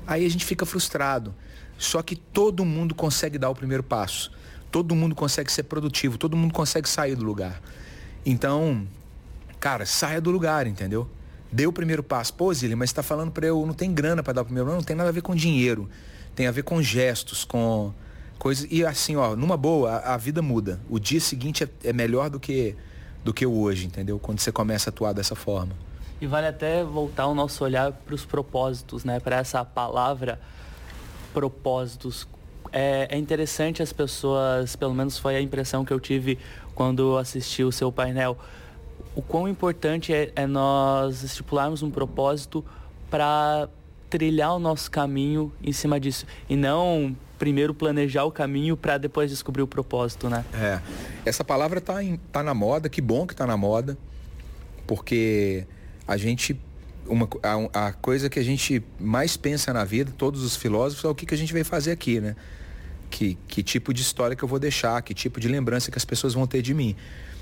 Aí 0.05 0.25
a 0.25 0.29
gente 0.29 0.45
fica 0.45 0.65
frustrado. 0.65 1.33
Só 1.77 2.01
que 2.03 2.15
todo 2.15 2.63
mundo 2.63 2.93
consegue 2.93 3.37
dar 3.37 3.49
o 3.49 3.55
primeiro 3.55 3.81
passo. 3.81 4.31
Todo 4.69 4.95
mundo 4.95 5.15
consegue 5.15 5.51
ser 5.51 5.63
produtivo, 5.63 6.17
todo 6.17 6.37
mundo 6.37 6.53
consegue 6.53 6.87
sair 6.87 7.15
do 7.15 7.23
lugar. 7.23 7.61
Então, 8.25 8.87
cara, 9.59 9.85
saia 9.85 10.21
do 10.21 10.31
lugar, 10.31 10.67
entendeu? 10.67 11.09
Dê 11.51 11.67
o 11.67 11.73
primeiro 11.73 12.01
passo. 12.01 12.33
Pô, 12.33 12.53
Zília, 12.53 12.75
mas 12.75 12.89
está 12.89 13.03
falando 13.03 13.31
para 13.31 13.45
eu, 13.45 13.65
não 13.65 13.73
tem 13.73 13.93
grana 13.93 14.23
para 14.23 14.33
dar 14.33 14.41
o 14.41 14.45
primeiro 14.45 14.67
Não, 14.69 14.77
não 14.77 14.83
tem 14.83 14.95
nada 14.95 15.09
a 15.09 15.11
ver 15.11 15.21
com 15.21 15.35
dinheiro. 15.35 15.89
Tem 16.35 16.47
a 16.47 16.51
ver 16.51 16.63
com 16.63 16.81
gestos, 16.81 17.45
com 17.45 17.93
coisas. 18.39 18.67
E 18.71 18.85
assim, 18.85 19.15
ó, 19.15 19.35
numa 19.35 19.55
boa, 19.55 19.91
a, 19.91 20.15
a 20.15 20.17
vida 20.17 20.41
muda. 20.41 20.79
O 20.89 20.99
dia 20.99 21.19
seguinte 21.19 21.63
é, 21.63 21.69
é 21.83 21.93
melhor 21.93 22.29
do 22.29 22.39
que, 22.39 22.75
do 23.23 23.33
que 23.33 23.45
o 23.45 23.53
hoje, 23.59 23.85
entendeu? 23.85 24.17
Quando 24.17 24.39
você 24.39 24.51
começa 24.51 24.89
a 24.89 24.91
atuar 24.91 25.13
dessa 25.13 25.35
forma. 25.35 25.73
E 26.19 26.25
vale 26.25 26.47
até 26.47 26.83
voltar 26.83 27.27
o 27.27 27.35
nosso 27.35 27.63
olhar 27.63 27.91
para 27.91 28.15
os 28.15 28.25
propósitos, 28.25 29.03
né? 29.03 29.19
Para 29.19 29.37
essa 29.37 29.63
palavra 29.63 30.39
propósitos. 31.33 32.27
É, 32.73 33.07
é 33.11 33.17
interessante 33.17 33.83
as 33.83 33.93
pessoas, 33.93 34.75
pelo 34.75 34.95
menos 34.95 35.17
foi 35.17 35.35
a 35.35 35.41
impressão 35.41 35.85
que 35.85 35.93
eu 35.93 35.99
tive 35.99 36.39
quando 36.73 37.17
assisti 37.17 37.63
o 37.63 37.71
seu 37.71 37.91
painel. 37.91 38.37
o 39.15 39.21
quão 39.21 39.47
importante 39.47 40.11
é, 40.11 40.31
é 40.35 40.47
nós 40.47 41.21
estipularmos 41.23 41.83
um 41.83 41.91
propósito 41.91 42.65
para 43.11 43.69
trilhar 44.09 44.55
o 44.55 44.59
nosso 44.59 44.89
caminho 44.89 45.51
em 45.63 45.71
cima 45.71 45.99
disso 45.99 46.25
e 46.49 46.55
não 46.55 47.15
primeiro 47.37 47.73
planejar 47.73 48.23
o 48.23 48.31
caminho 48.31 48.75
para 48.75 48.97
depois 48.97 49.29
descobrir 49.29 49.61
o 49.61 49.67
propósito, 49.67 50.29
né? 50.29 50.45
É. 50.53 50.79
Essa 51.25 51.43
palavra 51.43 51.81
tá, 51.81 52.03
em, 52.03 52.17
tá 52.31 52.41
na 52.41 52.53
moda, 52.53 52.89
que 52.89 53.01
bom 53.01 53.27
que 53.27 53.35
tá 53.35 53.45
na 53.45 53.57
moda, 53.57 53.97
porque 54.87 55.67
a 56.07 56.17
gente 56.17 56.59
uma, 57.07 57.27
a, 57.43 57.87
a, 57.87 57.91
coisa 57.91 58.29
que 58.29 58.39
a 58.39 58.43
gente 58.43 58.81
mais 58.99 59.35
pensa 59.35 59.73
na 59.73 59.83
vida, 59.83 60.13
todos 60.17 60.43
os 60.43 60.55
filósofos, 60.55 61.03
é 61.03 61.07
o 61.07 61.15
que, 61.15 61.25
que 61.25 61.33
a 61.33 61.37
gente 61.37 61.51
veio 61.51 61.65
fazer 61.65 61.91
aqui, 61.91 62.21
né? 62.21 62.35
Que, 63.13 63.37
que 63.47 63.61
tipo 63.61 63.93
de 63.93 64.01
história 64.01 64.35
que 64.35 64.41
eu 64.41 64.47
vou 64.47 64.57
deixar, 64.57 64.99
que 65.03 65.13
tipo 65.13 65.39
de 65.39 65.47
lembrança 65.47 65.91
que 65.91 65.97
as 65.99 66.03
pessoas 66.03 66.33
vão 66.33 66.47
ter 66.47 66.63
de 66.63 66.73
mim. 66.73 66.95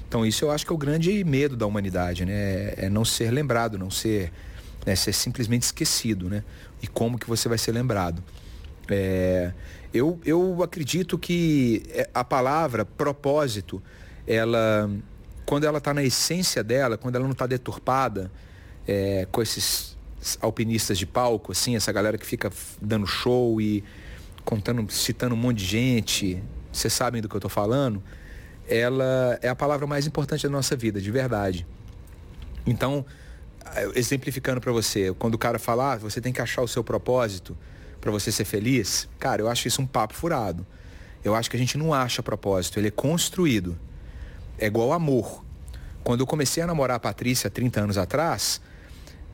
Então 0.05 0.25
isso 0.25 0.43
eu 0.43 0.51
acho 0.51 0.65
que 0.65 0.71
é 0.73 0.75
o 0.75 0.77
grande 0.77 1.23
medo 1.23 1.55
da 1.55 1.65
humanidade, 1.65 2.25
né? 2.25 2.33
É, 2.33 2.75
é 2.79 2.89
não 2.89 3.05
ser 3.05 3.31
lembrado, 3.31 3.77
não 3.77 3.89
ser, 3.89 4.33
né? 4.85 4.97
ser 4.97 5.13
simplesmente 5.13 5.63
esquecido, 5.63 6.29
né? 6.29 6.43
E 6.83 6.87
como 6.87 7.17
que 7.17 7.25
você 7.25 7.47
vai 7.47 7.57
ser 7.57 7.71
lembrado. 7.71 8.21
É, 8.89 9.53
eu, 9.93 10.19
eu 10.25 10.61
acredito 10.61 11.17
que 11.17 11.83
é, 11.91 12.09
a 12.13 12.25
palavra 12.25 12.83
propósito, 12.83 13.81
ela, 14.27 14.91
quando 15.45 15.63
ela 15.63 15.77
está 15.77 15.93
na 15.93 16.03
essência 16.03 16.61
dela, 16.61 16.97
quando 16.97 17.15
ela 17.15 17.23
não 17.23 17.31
está 17.31 17.47
deturpada 17.47 18.29
é, 18.85 19.25
com 19.31 19.41
esses 19.41 19.97
alpinistas 20.41 20.97
de 20.97 21.05
palco, 21.05 21.53
assim, 21.53 21.77
essa 21.77 21.93
galera 21.93 22.17
que 22.17 22.25
fica 22.25 22.51
dando 22.81 23.07
show 23.07 23.61
e 23.61 23.81
contando, 24.43 24.89
citando 24.91 25.35
um 25.35 25.37
monte 25.37 25.57
de 25.57 25.65
gente, 25.65 26.43
vocês 26.71 26.91
sabem 26.93 27.21
do 27.21 27.29
que 27.29 27.35
eu 27.35 27.39
estou 27.39 27.49
falando, 27.49 28.01
ela 28.67 29.37
é 29.41 29.49
a 29.49 29.55
palavra 29.55 29.85
mais 29.85 30.07
importante 30.07 30.43
da 30.43 30.49
nossa 30.49 30.75
vida, 30.75 31.01
de 31.01 31.11
verdade. 31.11 31.65
Então, 32.65 33.05
exemplificando 33.95 34.61
para 34.61 34.71
você, 34.71 35.13
quando 35.17 35.35
o 35.35 35.37
cara 35.37 35.59
fala, 35.59 35.93
ah, 35.93 35.97
você 35.97 36.21
tem 36.21 36.31
que 36.31 36.41
achar 36.41 36.61
o 36.61 36.67
seu 36.67 36.83
propósito, 36.83 37.57
para 37.99 38.11
você 38.11 38.31
ser 38.31 38.45
feliz, 38.45 39.07
cara, 39.19 39.41
eu 39.41 39.47
acho 39.47 39.67
isso 39.67 39.81
um 39.81 39.85
papo 39.85 40.15
furado. 40.15 40.65
Eu 41.23 41.35
acho 41.35 41.49
que 41.49 41.55
a 41.55 41.59
gente 41.59 41.77
não 41.77 41.93
acha 41.93 42.23
propósito, 42.23 42.79
ele 42.79 42.87
é 42.87 42.91
construído. 42.91 43.77
É 44.57 44.65
igual 44.65 44.91
amor. 44.91 45.45
Quando 46.03 46.21
eu 46.21 46.27
comecei 46.27 46.63
a 46.63 46.67
namorar 46.67 46.97
a 46.97 46.99
Patrícia 46.99 47.49
30 47.49 47.81
anos 47.81 47.97
atrás, 47.97 48.59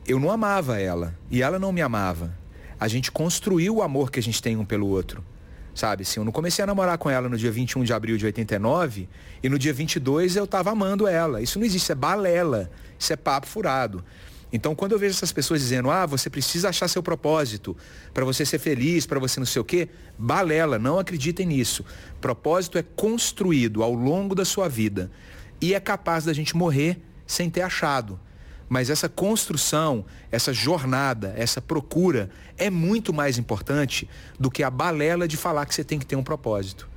eu 0.06 0.20
não 0.20 0.30
amava 0.30 0.78
ela 0.78 1.14
e 1.30 1.42
ela 1.42 1.58
não 1.58 1.72
me 1.72 1.80
amava. 1.80 2.36
A 2.78 2.88
gente 2.88 3.10
construiu 3.10 3.76
o 3.76 3.82
amor 3.82 4.10
que 4.10 4.18
a 4.18 4.22
gente 4.22 4.42
tem 4.42 4.56
um 4.56 4.64
pelo 4.64 4.86
outro. 4.86 5.24
Sabe, 5.74 6.02
assim, 6.02 6.18
eu 6.18 6.24
não 6.24 6.32
comecei 6.32 6.62
a 6.62 6.66
namorar 6.66 6.98
com 6.98 7.08
ela 7.08 7.28
no 7.28 7.36
dia 7.36 7.52
21 7.52 7.84
de 7.84 7.92
abril 7.92 8.16
de 8.16 8.26
89 8.26 9.08
e 9.42 9.48
no 9.48 9.58
dia 9.58 9.72
22 9.72 10.34
eu 10.34 10.46
tava 10.46 10.70
amando 10.70 11.06
ela. 11.06 11.40
Isso 11.40 11.58
não 11.58 11.64
existe, 11.64 11.84
isso 11.84 11.92
é 11.92 11.94
balela, 11.94 12.68
isso 12.98 13.12
é 13.12 13.16
papo 13.16 13.46
furado. 13.46 14.04
Então, 14.52 14.74
quando 14.74 14.92
eu 14.92 14.98
vejo 14.98 15.14
essas 15.14 15.30
pessoas 15.30 15.60
dizendo, 15.60 15.90
ah, 15.90 16.06
você 16.06 16.30
precisa 16.30 16.70
achar 16.70 16.88
seu 16.88 17.02
propósito 17.02 17.76
para 18.14 18.24
você 18.24 18.44
ser 18.46 18.58
feliz, 18.58 19.06
para 19.06 19.20
você 19.20 19.38
não 19.38 19.46
sei 19.46 19.60
o 19.60 19.64
quê, 19.64 19.88
balela, 20.18 20.78
não 20.78 20.98
acreditem 20.98 21.46
nisso. 21.46 21.84
Propósito 22.20 22.78
é 22.78 22.82
construído 22.82 23.82
ao 23.82 23.92
longo 23.92 24.34
da 24.34 24.44
sua 24.44 24.68
vida 24.68 25.10
e 25.60 25.74
é 25.74 25.80
capaz 25.80 26.24
da 26.24 26.32
gente 26.32 26.56
morrer 26.56 27.00
sem 27.26 27.50
ter 27.50 27.60
achado. 27.60 28.18
Mas 28.68 28.90
essa 28.90 29.08
construção, 29.08 30.04
essa 30.30 30.52
jornada, 30.52 31.32
essa 31.36 31.60
procura 31.60 32.28
é 32.56 32.68
muito 32.68 33.12
mais 33.12 33.38
importante 33.38 34.08
do 34.38 34.50
que 34.50 34.62
a 34.62 34.70
balela 34.70 35.26
de 35.26 35.36
falar 35.36 35.64
que 35.66 35.74
você 35.74 35.82
tem 35.82 35.98
que 35.98 36.06
ter 36.06 36.16
um 36.16 36.22
propósito. 36.22 36.88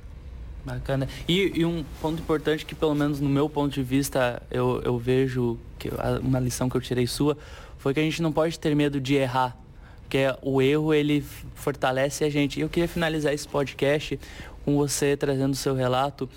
Bacana. 0.64 1.08
E, 1.26 1.60
e, 1.60 1.64
um 1.64 1.84
ponto 2.00 2.20
importante 2.20 2.64
que, 2.64 2.74
pelo 2.74 2.94
menos 2.94 3.18
no 3.18 3.28
meu 3.28 3.48
ponto 3.48 3.72
de 3.72 3.82
vista, 3.82 4.40
eu, 4.50 4.80
eu 4.84 4.96
vejo, 4.96 5.58
que 5.78 5.90
uma 6.22 6.38
lição 6.38 6.68
que 6.68 6.76
eu 6.76 6.80
tirei 6.80 7.06
sua, 7.06 7.36
foi 7.78 7.92
que 7.92 7.98
a 7.98 8.02
gente 8.02 8.22
não 8.22 8.30
pode 8.30 8.58
ter 8.58 8.74
medo 8.76 9.00
de 9.00 9.14
errar. 9.14 9.56
Porque 10.02 10.18
o 10.40 10.62
erro, 10.62 10.94
ele 10.94 11.24
fortalece 11.54 12.22
a 12.22 12.30
gente. 12.30 12.60
E 12.60 12.62
eu 12.62 12.68
queria 12.68 12.88
finalizar 12.88 13.32
esse 13.32 13.48
podcast 13.48 14.20
com 14.64 14.76
você 14.76 15.16
trazendo 15.16 15.52
o 15.54 15.56
seu 15.56 15.74
relato 15.74 16.28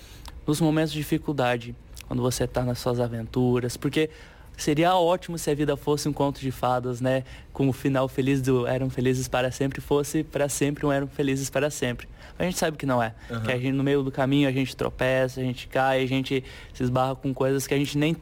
nos 0.44 0.60
momentos 0.60 0.92
de 0.92 0.98
dificuldade, 0.98 1.74
quando 2.08 2.22
você 2.22 2.44
está 2.44 2.62
nas 2.62 2.80
suas 2.80 2.98
aventuras. 2.98 3.76
Porque 3.76 4.10
Seria 4.56 4.94
ótimo 4.94 5.38
se 5.38 5.50
a 5.50 5.54
vida 5.54 5.76
fosse 5.76 6.08
um 6.08 6.12
conto 6.12 6.40
de 6.40 6.50
fadas, 6.50 7.00
né? 7.00 7.24
Com 7.52 7.68
o 7.68 7.72
final 7.72 8.08
feliz 8.08 8.40
do 8.40 8.66
Eram 8.66 8.88
Felizes 8.88 9.28
para 9.28 9.50
Sempre, 9.50 9.80
fosse 9.80 10.24
para 10.24 10.48
sempre 10.48 10.86
um 10.86 10.92
Eram 10.92 11.06
Felizes 11.06 11.50
para 11.50 11.70
Sempre. 11.70 12.08
A 12.38 12.44
gente 12.44 12.58
sabe 12.58 12.76
que 12.76 12.86
não 12.86 13.02
é. 13.02 13.14
Uhum. 13.30 13.42
Que 13.42 13.52
a 13.52 13.58
gente, 13.58 13.72
no 13.72 13.84
meio 13.84 14.02
do 14.02 14.10
caminho, 14.10 14.48
a 14.48 14.52
gente 14.52 14.74
tropeça, 14.74 15.40
a 15.40 15.44
gente 15.44 15.68
cai, 15.68 16.02
a 16.02 16.06
gente 16.06 16.42
se 16.72 16.82
esbarra 16.82 17.14
com 17.14 17.34
coisas 17.34 17.66
que 17.66 17.74
a 17.74 17.76
gente 17.76 17.98
nem 17.98 18.16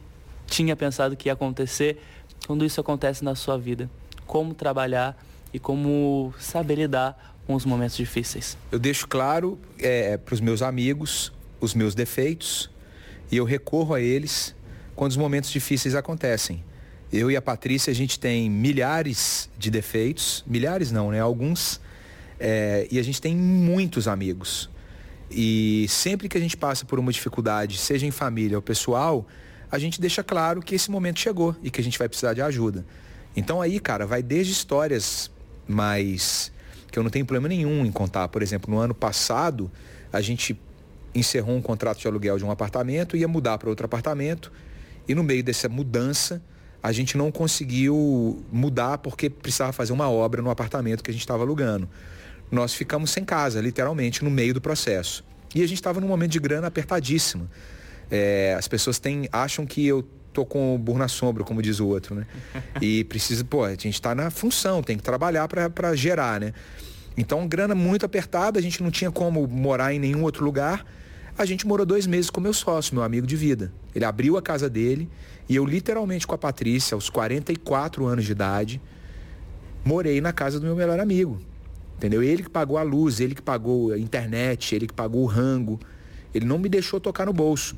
tinha 0.46 0.74
pensado 0.74 1.16
que 1.16 1.28
ia 1.28 1.32
acontecer. 1.32 2.00
Quando 2.46 2.64
isso 2.64 2.80
acontece 2.80 3.24
na 3.24 3.34
sua 3.34 3.56
vida, 3.56 3.88
como 4.26 4.54
trabalhar 4.54 5.16
e 5.52 5.58
como 5.58 6.34
saber 6.38 6.76
lidar 6.76 7.36
com 7.46 7.54
os 7.54 7.64
momentos 7.64 7.96
difíceis. 7.96 8.56
Eu 8.72 8.78
deixo 8.78 9.06
claro 9.06 9.58
é, 9.78 10.16
para 10.16 10.34
os 10.34 10.40
meus 10.40 10.62
amigos 10.62 11.32
os 11.60 11.74
meus 11.74 11.94
defeitos 11.94 12.70
e 13.30 13.36
eu 13.36 13.44
recorro 13.44 13.94
a 13.94 14.00
eles 14.00 14.54
quando 14.94 15.10
os 15.10 15.16
momentos 15.16 15.50
difíceis 15.50 15.94
acontecem. 15.94 16.62
Eu 17.12 17.30
e 17.30 17.36
a 17.36 17.42
Patrícia, 17.42 17.90
a 17.90 17.94
gente 17.94 18.18
tem 18.18 18.50
milhares 18.50 19.48
de 19.58 19.70
defeitos, 19.70 20.44
milhares 20.46 20.90
não, 20.90 21.10
né? 21.10 21.20
Alguns. 21.20 21.80
É, 22.40 22.88
e 22.90 22.98
a 22.98 23.02
gente 23.02 23.20
tem 23.20 23.36
muitos 23.36 24.08
amigos. 24.08 24.68
E 25.30 25.86
sempre 25.88 26.28
que 26.28 26.36
a 26.36 26.40
gente 26.40 26.56
passa 26.56 26.84
por 26.84 26.98
uma 26.98 27.12
dificuldade, 27.12 27.78
seja 27.78 28.06
em 28.06 28.10
família 28.10 28.56
ou 28.56 28.62
pessoal, 28.62 29.26
a 29.70 29.78
gente 29.78 30.00
deixa 30.00 30.22
claro 30.22 30.60
que 30.60 30.74
esse 30.74 30.90
momento 30.90 31.20
chegou 31.20 31.54
e 31.62 31.70
que 31.70 31.80
a 31.80 31.84
gente 31.84 31.98
vai 31.98 32.08
precisar 32.08 32.34
de 32.34 32.42
ajuda. 32.42 32.84
Então 33.36 33.60
aí, 33.60 33.80
cara, 33.80 34.06
vai 34.06 34.22
desde 34.22 34.52
histórias 34.52 35.30
mais 35.66 36.52
que 36.90 36.98
eu 36.98 37.02
não 37.02 37.10
tenho 37.10 37.24
problema 37.24 37.48
nenhum 37.48 37.84
em 37.84 37.90
contar. 37.90 38.28
Por 38.28 38.42
exemplo, 38.42 38.72
no 38.72 38.78
ano 38.78 38.94
passado, 38.94 39.70
a 40.12 40.20
gente 40.20 40.60
encerrou 41.14 41.56
um 41.56 41.62
contrato 41.62 41.98
de 41.98 42.06
aluguel 42.06 42.38
de 42.38 42.44
um 42.44 42.50
apartamento, 42.50 43.16
ia 43.16 43.26
mudar 43.26 43.58
para 43.58 43.68
outro 43.68 43.86
apartamento 43.86 44.52
e 45.08 45.14
no 45.14 45.22
meio 45.22 45.42
dessa 45.42 45.68
mudança, 45.68 46.42
a 46.82 46.92
gente 46.92 47.16
não 47.16 47.30
conseguiu 47.30 48.44
mudar 48.52 48.98
porque 48.98 49.30
precisava 49.30 49.72
fazer 49.72 49.92
uma 49.92 50.10
obra 50.10 50.42
no 50.42 50.50
apartamento 50.50 51.02
que 51.02 51.10
a 51.10 51.14
gente 51.14 51.22
estava 51.22 51.42
alugando. 51.42 51.88
Nós 52.50 52.74
ficamos 52.74 53.10
sem 53.10 53.24
casa, 53.24 53.60
literalmente, 53.60 54.22
no 54.22 54.30
meio 54.30 54.52
do 54.52 54.60
processo. 54.60 55.24
E 55.54 55.62
a 55.62 55.66
gente 55.66 55.78
estava 55.78 56.00
num 56.00 56.08
momento 56.08 56.32
de 56.32 56.38
grana 56.38 56.66
apertadíssimo. 56.66 57.48
É, 58.10 58.54
as 58.58 58.68
pessoas 58.68 58.98
têm, 58.98 59.28
acham 59.32 59.64
que 59.64 59.86
eu 59.86 60.06
tô 60.32 60.44
com 60.44 60.74
o 60.74 60.78
burro 60.78 60.98
na 60.98 61.08
sombra, 61.08 61.44
como 61.44 61.62
diz 61.62 61.80
o 61.80 61.86
outro, 61.86 62.14
né? 62.14 62.26
E 62.82 63.04
precisa, 63.04 63.44
pô, 63.44 63.64
a 63.64 63.70
gente 63.70 63.90
está 63.90 64.14
na 64.14 64.30
função, 64.30 64.82
tem 64.82 64.96
que 64.96 65.02
trabalhar 65.02 65.48
para 65.48 65.94
gerar, 65.94 66.40
né? 66.40 66.52
Então, 67.16 67.46
grana 67.46 67.74
muito 67.74 68.04
apertada, 68.04 68.58
a 68.58 68.62
gente 68.62 68.82
não 68.82 68.90
tinha 68.90 69.10
como 69.10 69.46
morar 69.46 69.94
em 69.94 69.98
nenhum 69.98 70.22
outro 70.22 70.44
lugar. 70.44 70.84
A 71.36 71.44
gente 71.44 71.66
morou 71.66 71.84
dois 71.84 72.06
meses 72.06 72.30
com 72.30 72.40
meu 72.40 72.52
sócio, 72.52 72.94
meu 72.94 73.02
amigo 73.02 73.26
de 73.26 73.34
vida. 73.34 73.72
Ele 73.92 74.04
abriu 74.04 74.36
a 74.36 74.42
casa 74.42 74.70
dele 74.70 75.08
e 75.48 75.56
eu, 75.56 75.64
literalmente, 75.64 76.26
com 76.26 76.34
a 76.34 76.38
Patrícia, 76.38 76.94
aos 76.94 77.10
44 77.10 78.06
anos 78.06 78.24
de 78.24 78.30
idade, 78.30 78.80
morei 79.84 80.20
na 80.20 80.32
casa 80.32 80.60
do 80.60 80.66
meu 80.66 80.76
melhor 80.76 81.00
amigo. 81.00 81.40
Entendeu? 81.96 82.22
Ele 82.22 82.44
que 82.44 82.50
pagou 82.50 82.78
a 82.78 82.82
luz, 82.82 83.18
ele 83.18 83.34
que 83.34 83.42
pagou 83.42 83.92
a 83.92 83.98
internet, 83.98 84.76
ele 84.76 84.86
que 84.86 84.94
pagou 84.94 85.22
o 85.22 85.26
rango. 85.26 85.80
Ele 86.32 86.46
não 86.46 86.58
me 86.58 86.68
deixou 86.68 87.00
tocar 87.00 87.26
no 87.26 87.32
bolso. 87.32 87.76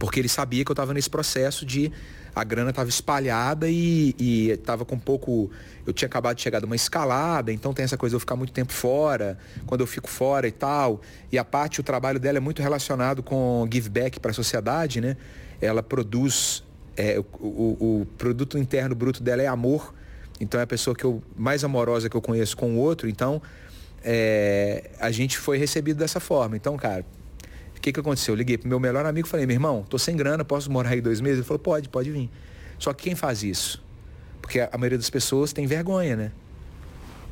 Porque 0.00 0.18
ele 0.18 0.30
sabia 0.30 0.64
que 0.64 0.70
eu 0.70 0.72
estava 0.72 0.94
nesse 0.94 1.10
processo 1.10 1.64
de 1.66 1.92
a 2.34 2.42
grana 2.42 2.70
estava 2.70 2.88
espalhada 2.88 3.68
e 3.68 4.14
estava 4.50 4.82
com 4.82 4.98
pouco. 4.98 5.50
Eu 5.86 5.92
tinha 5.92 6.06
acabado 6.06 6.36
de 6.36 6.42
chegar 6.42 6.58
de 6.58 6.64
uma 6.64 6.74
escalada, 6.74 7.52
então 7.52 7.74
tem 7.74 7.84
essa 7.84 7.98
coisa 7.98 8.12
de 8.12 8.16
eu 8.16 8.20
ficar 8.20 8.34
muito 8.34 8.50
tempo 8.50 8.72
fora, 8.72 9.38
quando 9.66 9.82
eu 9.82 9.86
fico 9.86 10.08
fora 10.08 10.48
e 10.48 10.52
tal. 10.52 11.02
E 11.30 11.36
a 11.36 11.44
parte, 11.44 11.80
o 11.80 11.82
trabalho 11.82 12.18
dela 12.18 12.38
é 12.38 12.40
muito 12.40 12.62
relacionado 12.62 13.22
com 13.22 13.68
give 13.70 13.90
back 13.90 14.18
para 14.18 14.30
a 14.30 14.34
sociedade, 14.34 15.02
né? 15.02 15.18
Ela 15.60 15.82
produz. 15.82 16.64
É, 16.96 17.18
o, 17.18 17.46
o, 17.46 18.00
o 18.00 18.06
produto 18.16 18.56
interno 18.56 18.94
bruto 18.94 19.22
dela 19.22 19.42
é 19.42 19.46
amor. 19.46 19.94
Então 20.40 20.58
é 20.58 20.62
a 20.62 20.66
pessoa 20.66 20.96
que 20.96 21.04
eu 21.04 21.22
mais 21.36 21.62
amorosa 21.62 22.08
que 22.08 22.16
eu 22.16 22.22
conheço 22.22 22.56
com 22.56 22.72
o 22.74 22.78
outro. 22.78 23.06
Então 23.06 23.42
é, 24.02 24.90
a 24.98 25.10
gente 25.10 25.36
foi 25.36 25.58
recebido 25.58 25.98
dessa 25.98 26.20
forma. 26.20 26.56
Então, 26.56 26.74
cara, 26.78 27.04
o 27.80 27.82
que, 27.82 27.94
que 27.94 28.00
aconteceu? 28.00 28.34
Eu 28.34 28.36
liguei 28.36 28.58
pro 28.58 28.68
meu 28.68 28.78
melhor 28.78 29.06
amigo 29.06 29.26
e 29.26 29.30
falei, 29.30 29.46
meu 29.46 29.54
irmão, 29.54 29.86
tô 29.88 29.98
sem 29.98 30.14
grana, 30.14 30.44
posso 30.44 30.70
morar 30.70 30.90
aí 30.90 31.00
dois 31.00 31.18
meses? 31.18 31.38
Ele 31.38 31.46
falou, 31.46 31.58
pode, 31.58 31.88
pode 31.88 32.10
vir. 32.10 32.30
Só 32.78 32.92
que 32.92 33.04
quem 33.04 33.14
faz 33.14 33.42
isso? 33.42 33.82
Porque 34.42 34.60
a 34.60 34.76
maioria 34.76 34.98
das 34.98 35.08
pessoas 35.08 35.50
tem 35.50 35.66
vergonha, 35.66 36.14
né? 36.14 36.32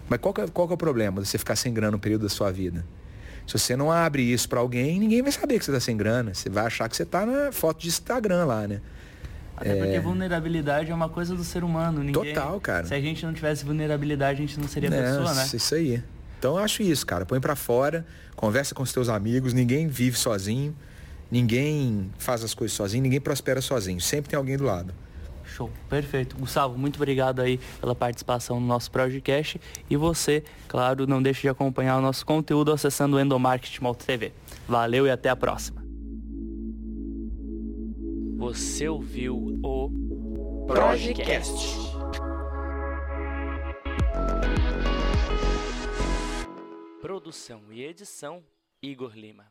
Mas 0.08 0.18
qual 0.18 0.32
que, 0.32 0.40
é, 0.40 0.46
qual 0.46 0.66
que 0.66 0.72
é 0.72 0.76
o 0.76 0.78
problema 0.78 1.20
de 1.20 1.28
você 1.28 1.36
ficar 1.36 1.54
sem 1.54 1.72
grana 1.72 1.92
no 1.92 1.98
período 1.98 2.22
da 2.22 2.30
sua 2.30 2.50
vida? 2.50 2.82
Se 3.46 3.58
você 3.58 3.76
não 3.76 3.92
abre 3.92 4.22
isso 4.22 4.48
para 4.48 4.60
alguém, 4.60 4.98
ninguém 4.98 5.20
vai 5.20 5.32
saber 5.32 5.58
que 5.58 5.66
você 5.66 5.70
está 5.70 5.80
sem 5.80 5.98
grana. 5.98 6.32
Você 6.32 6.48
vai 6.48 6.64
achar 6.64 6.88
que 6.88 6.96
você 6.96 7.02
está 7.02 7.26
na 7.26 7.52
foto 7.52 7.82
de 7.82 7.88
Instagram 7.88 8.46
lá, 8.46 8.66
né? 8.66 8.80
Até 9.54 9.76
é... 9.76 9.84
porque 9.84 10.00
vulnerabilidade 10.00 10.90
é 10.90 10.94
uma 10.94 11.10
coisa 11.10 11.34
do 11.34 11.44
ser 11.44 11.62
humano. 11.62 12.02
Ninguém... 12.02 12.34
Total, 12.34 12.58
cara. 12.58 12.86
Se 12.86 12.94
a 12.94 13.00
gente 13.00 13.26
não 13.26 13.34
tivesse 13.34 13.66
vulnerabilidade, 13.66 14.42
a 14.42 14.46
gente 14.46 14.58
não 14.58 14.66
seria 14.66 14.88
é, 14.88 15.02
pessoa, 15.02 15.34
né? 15.34 15.46
Isso 15.52 15.74
aí. 15.74 16.02
Então 16.38 16.56
eu 16.56 16.64
acho 16.64 16.82
isso, 16.82 17.04
cara. 17.04 17.26
Põe 17.26 17.40
para 17.40 17.56
fora, 17.56 18.06
conversa 18.36 18.74
com 18.74 18.82
os 18.82 18.92
teus 18.92 19.08
amigos, 19.08 19.52
ninguém 19.52 19.88
vive 19.88 20.16
sozinho. 20.16 20.74
Ninguém 21.30 22.10
faz 22.18 22.42
as 22.42 22.54
coisas 22.54 22.74
sozinho, 22.74 23.02
ninguém 23.02 23.20
prospera 23.20 23.60
sozinho. 23.60 24.00
Sempre 24.00 24.30
tem 24.30 24.36
alguém 24.36 24.56
do 24.56 24.64
lado. 24.64 24.94
Show, 25.44 25.70
perfeito. 25.88 26.36
Gustavo, 26.36 26.78
muito 26.78 26.96
obrigado 26.96 27.40
aí 27.40 27.58
pela 27.80 27.94
participação 27.94 28.60
no 28.60 28.66
nosso 28.66 28.90
podcast. 28.90 29.60
E 29.90 29.96
você, 29.96 30.42
claro, 30.68 31.06
não 31.06 31.22
deixe 31.22 31.42
de 31.42 31.48
acompanhar 31.48 31.98
o 31.98 32.00
nosso 32.00 32.24
conteúdo 32.24 32.72
acessando 32.72 33.16
o 33.16 33.20
Endomarketing 33.20 33.80
TV. 33.94 34.32
Valeu 34.66 35.06
e 35.06 35.10
até 35.10 35.28
a 35.28 35.36
próxima. 35.36 35.82
Você 38.36 38.88
ouviu 38.88 39.58
o 39.62 40.64
Projecast. 40.66 41.87
Produção 47.08 47.72
e 47.72 47.82
edição 47.82 48.44
Igor 48.82 49.16
Lima. 49.16 49.50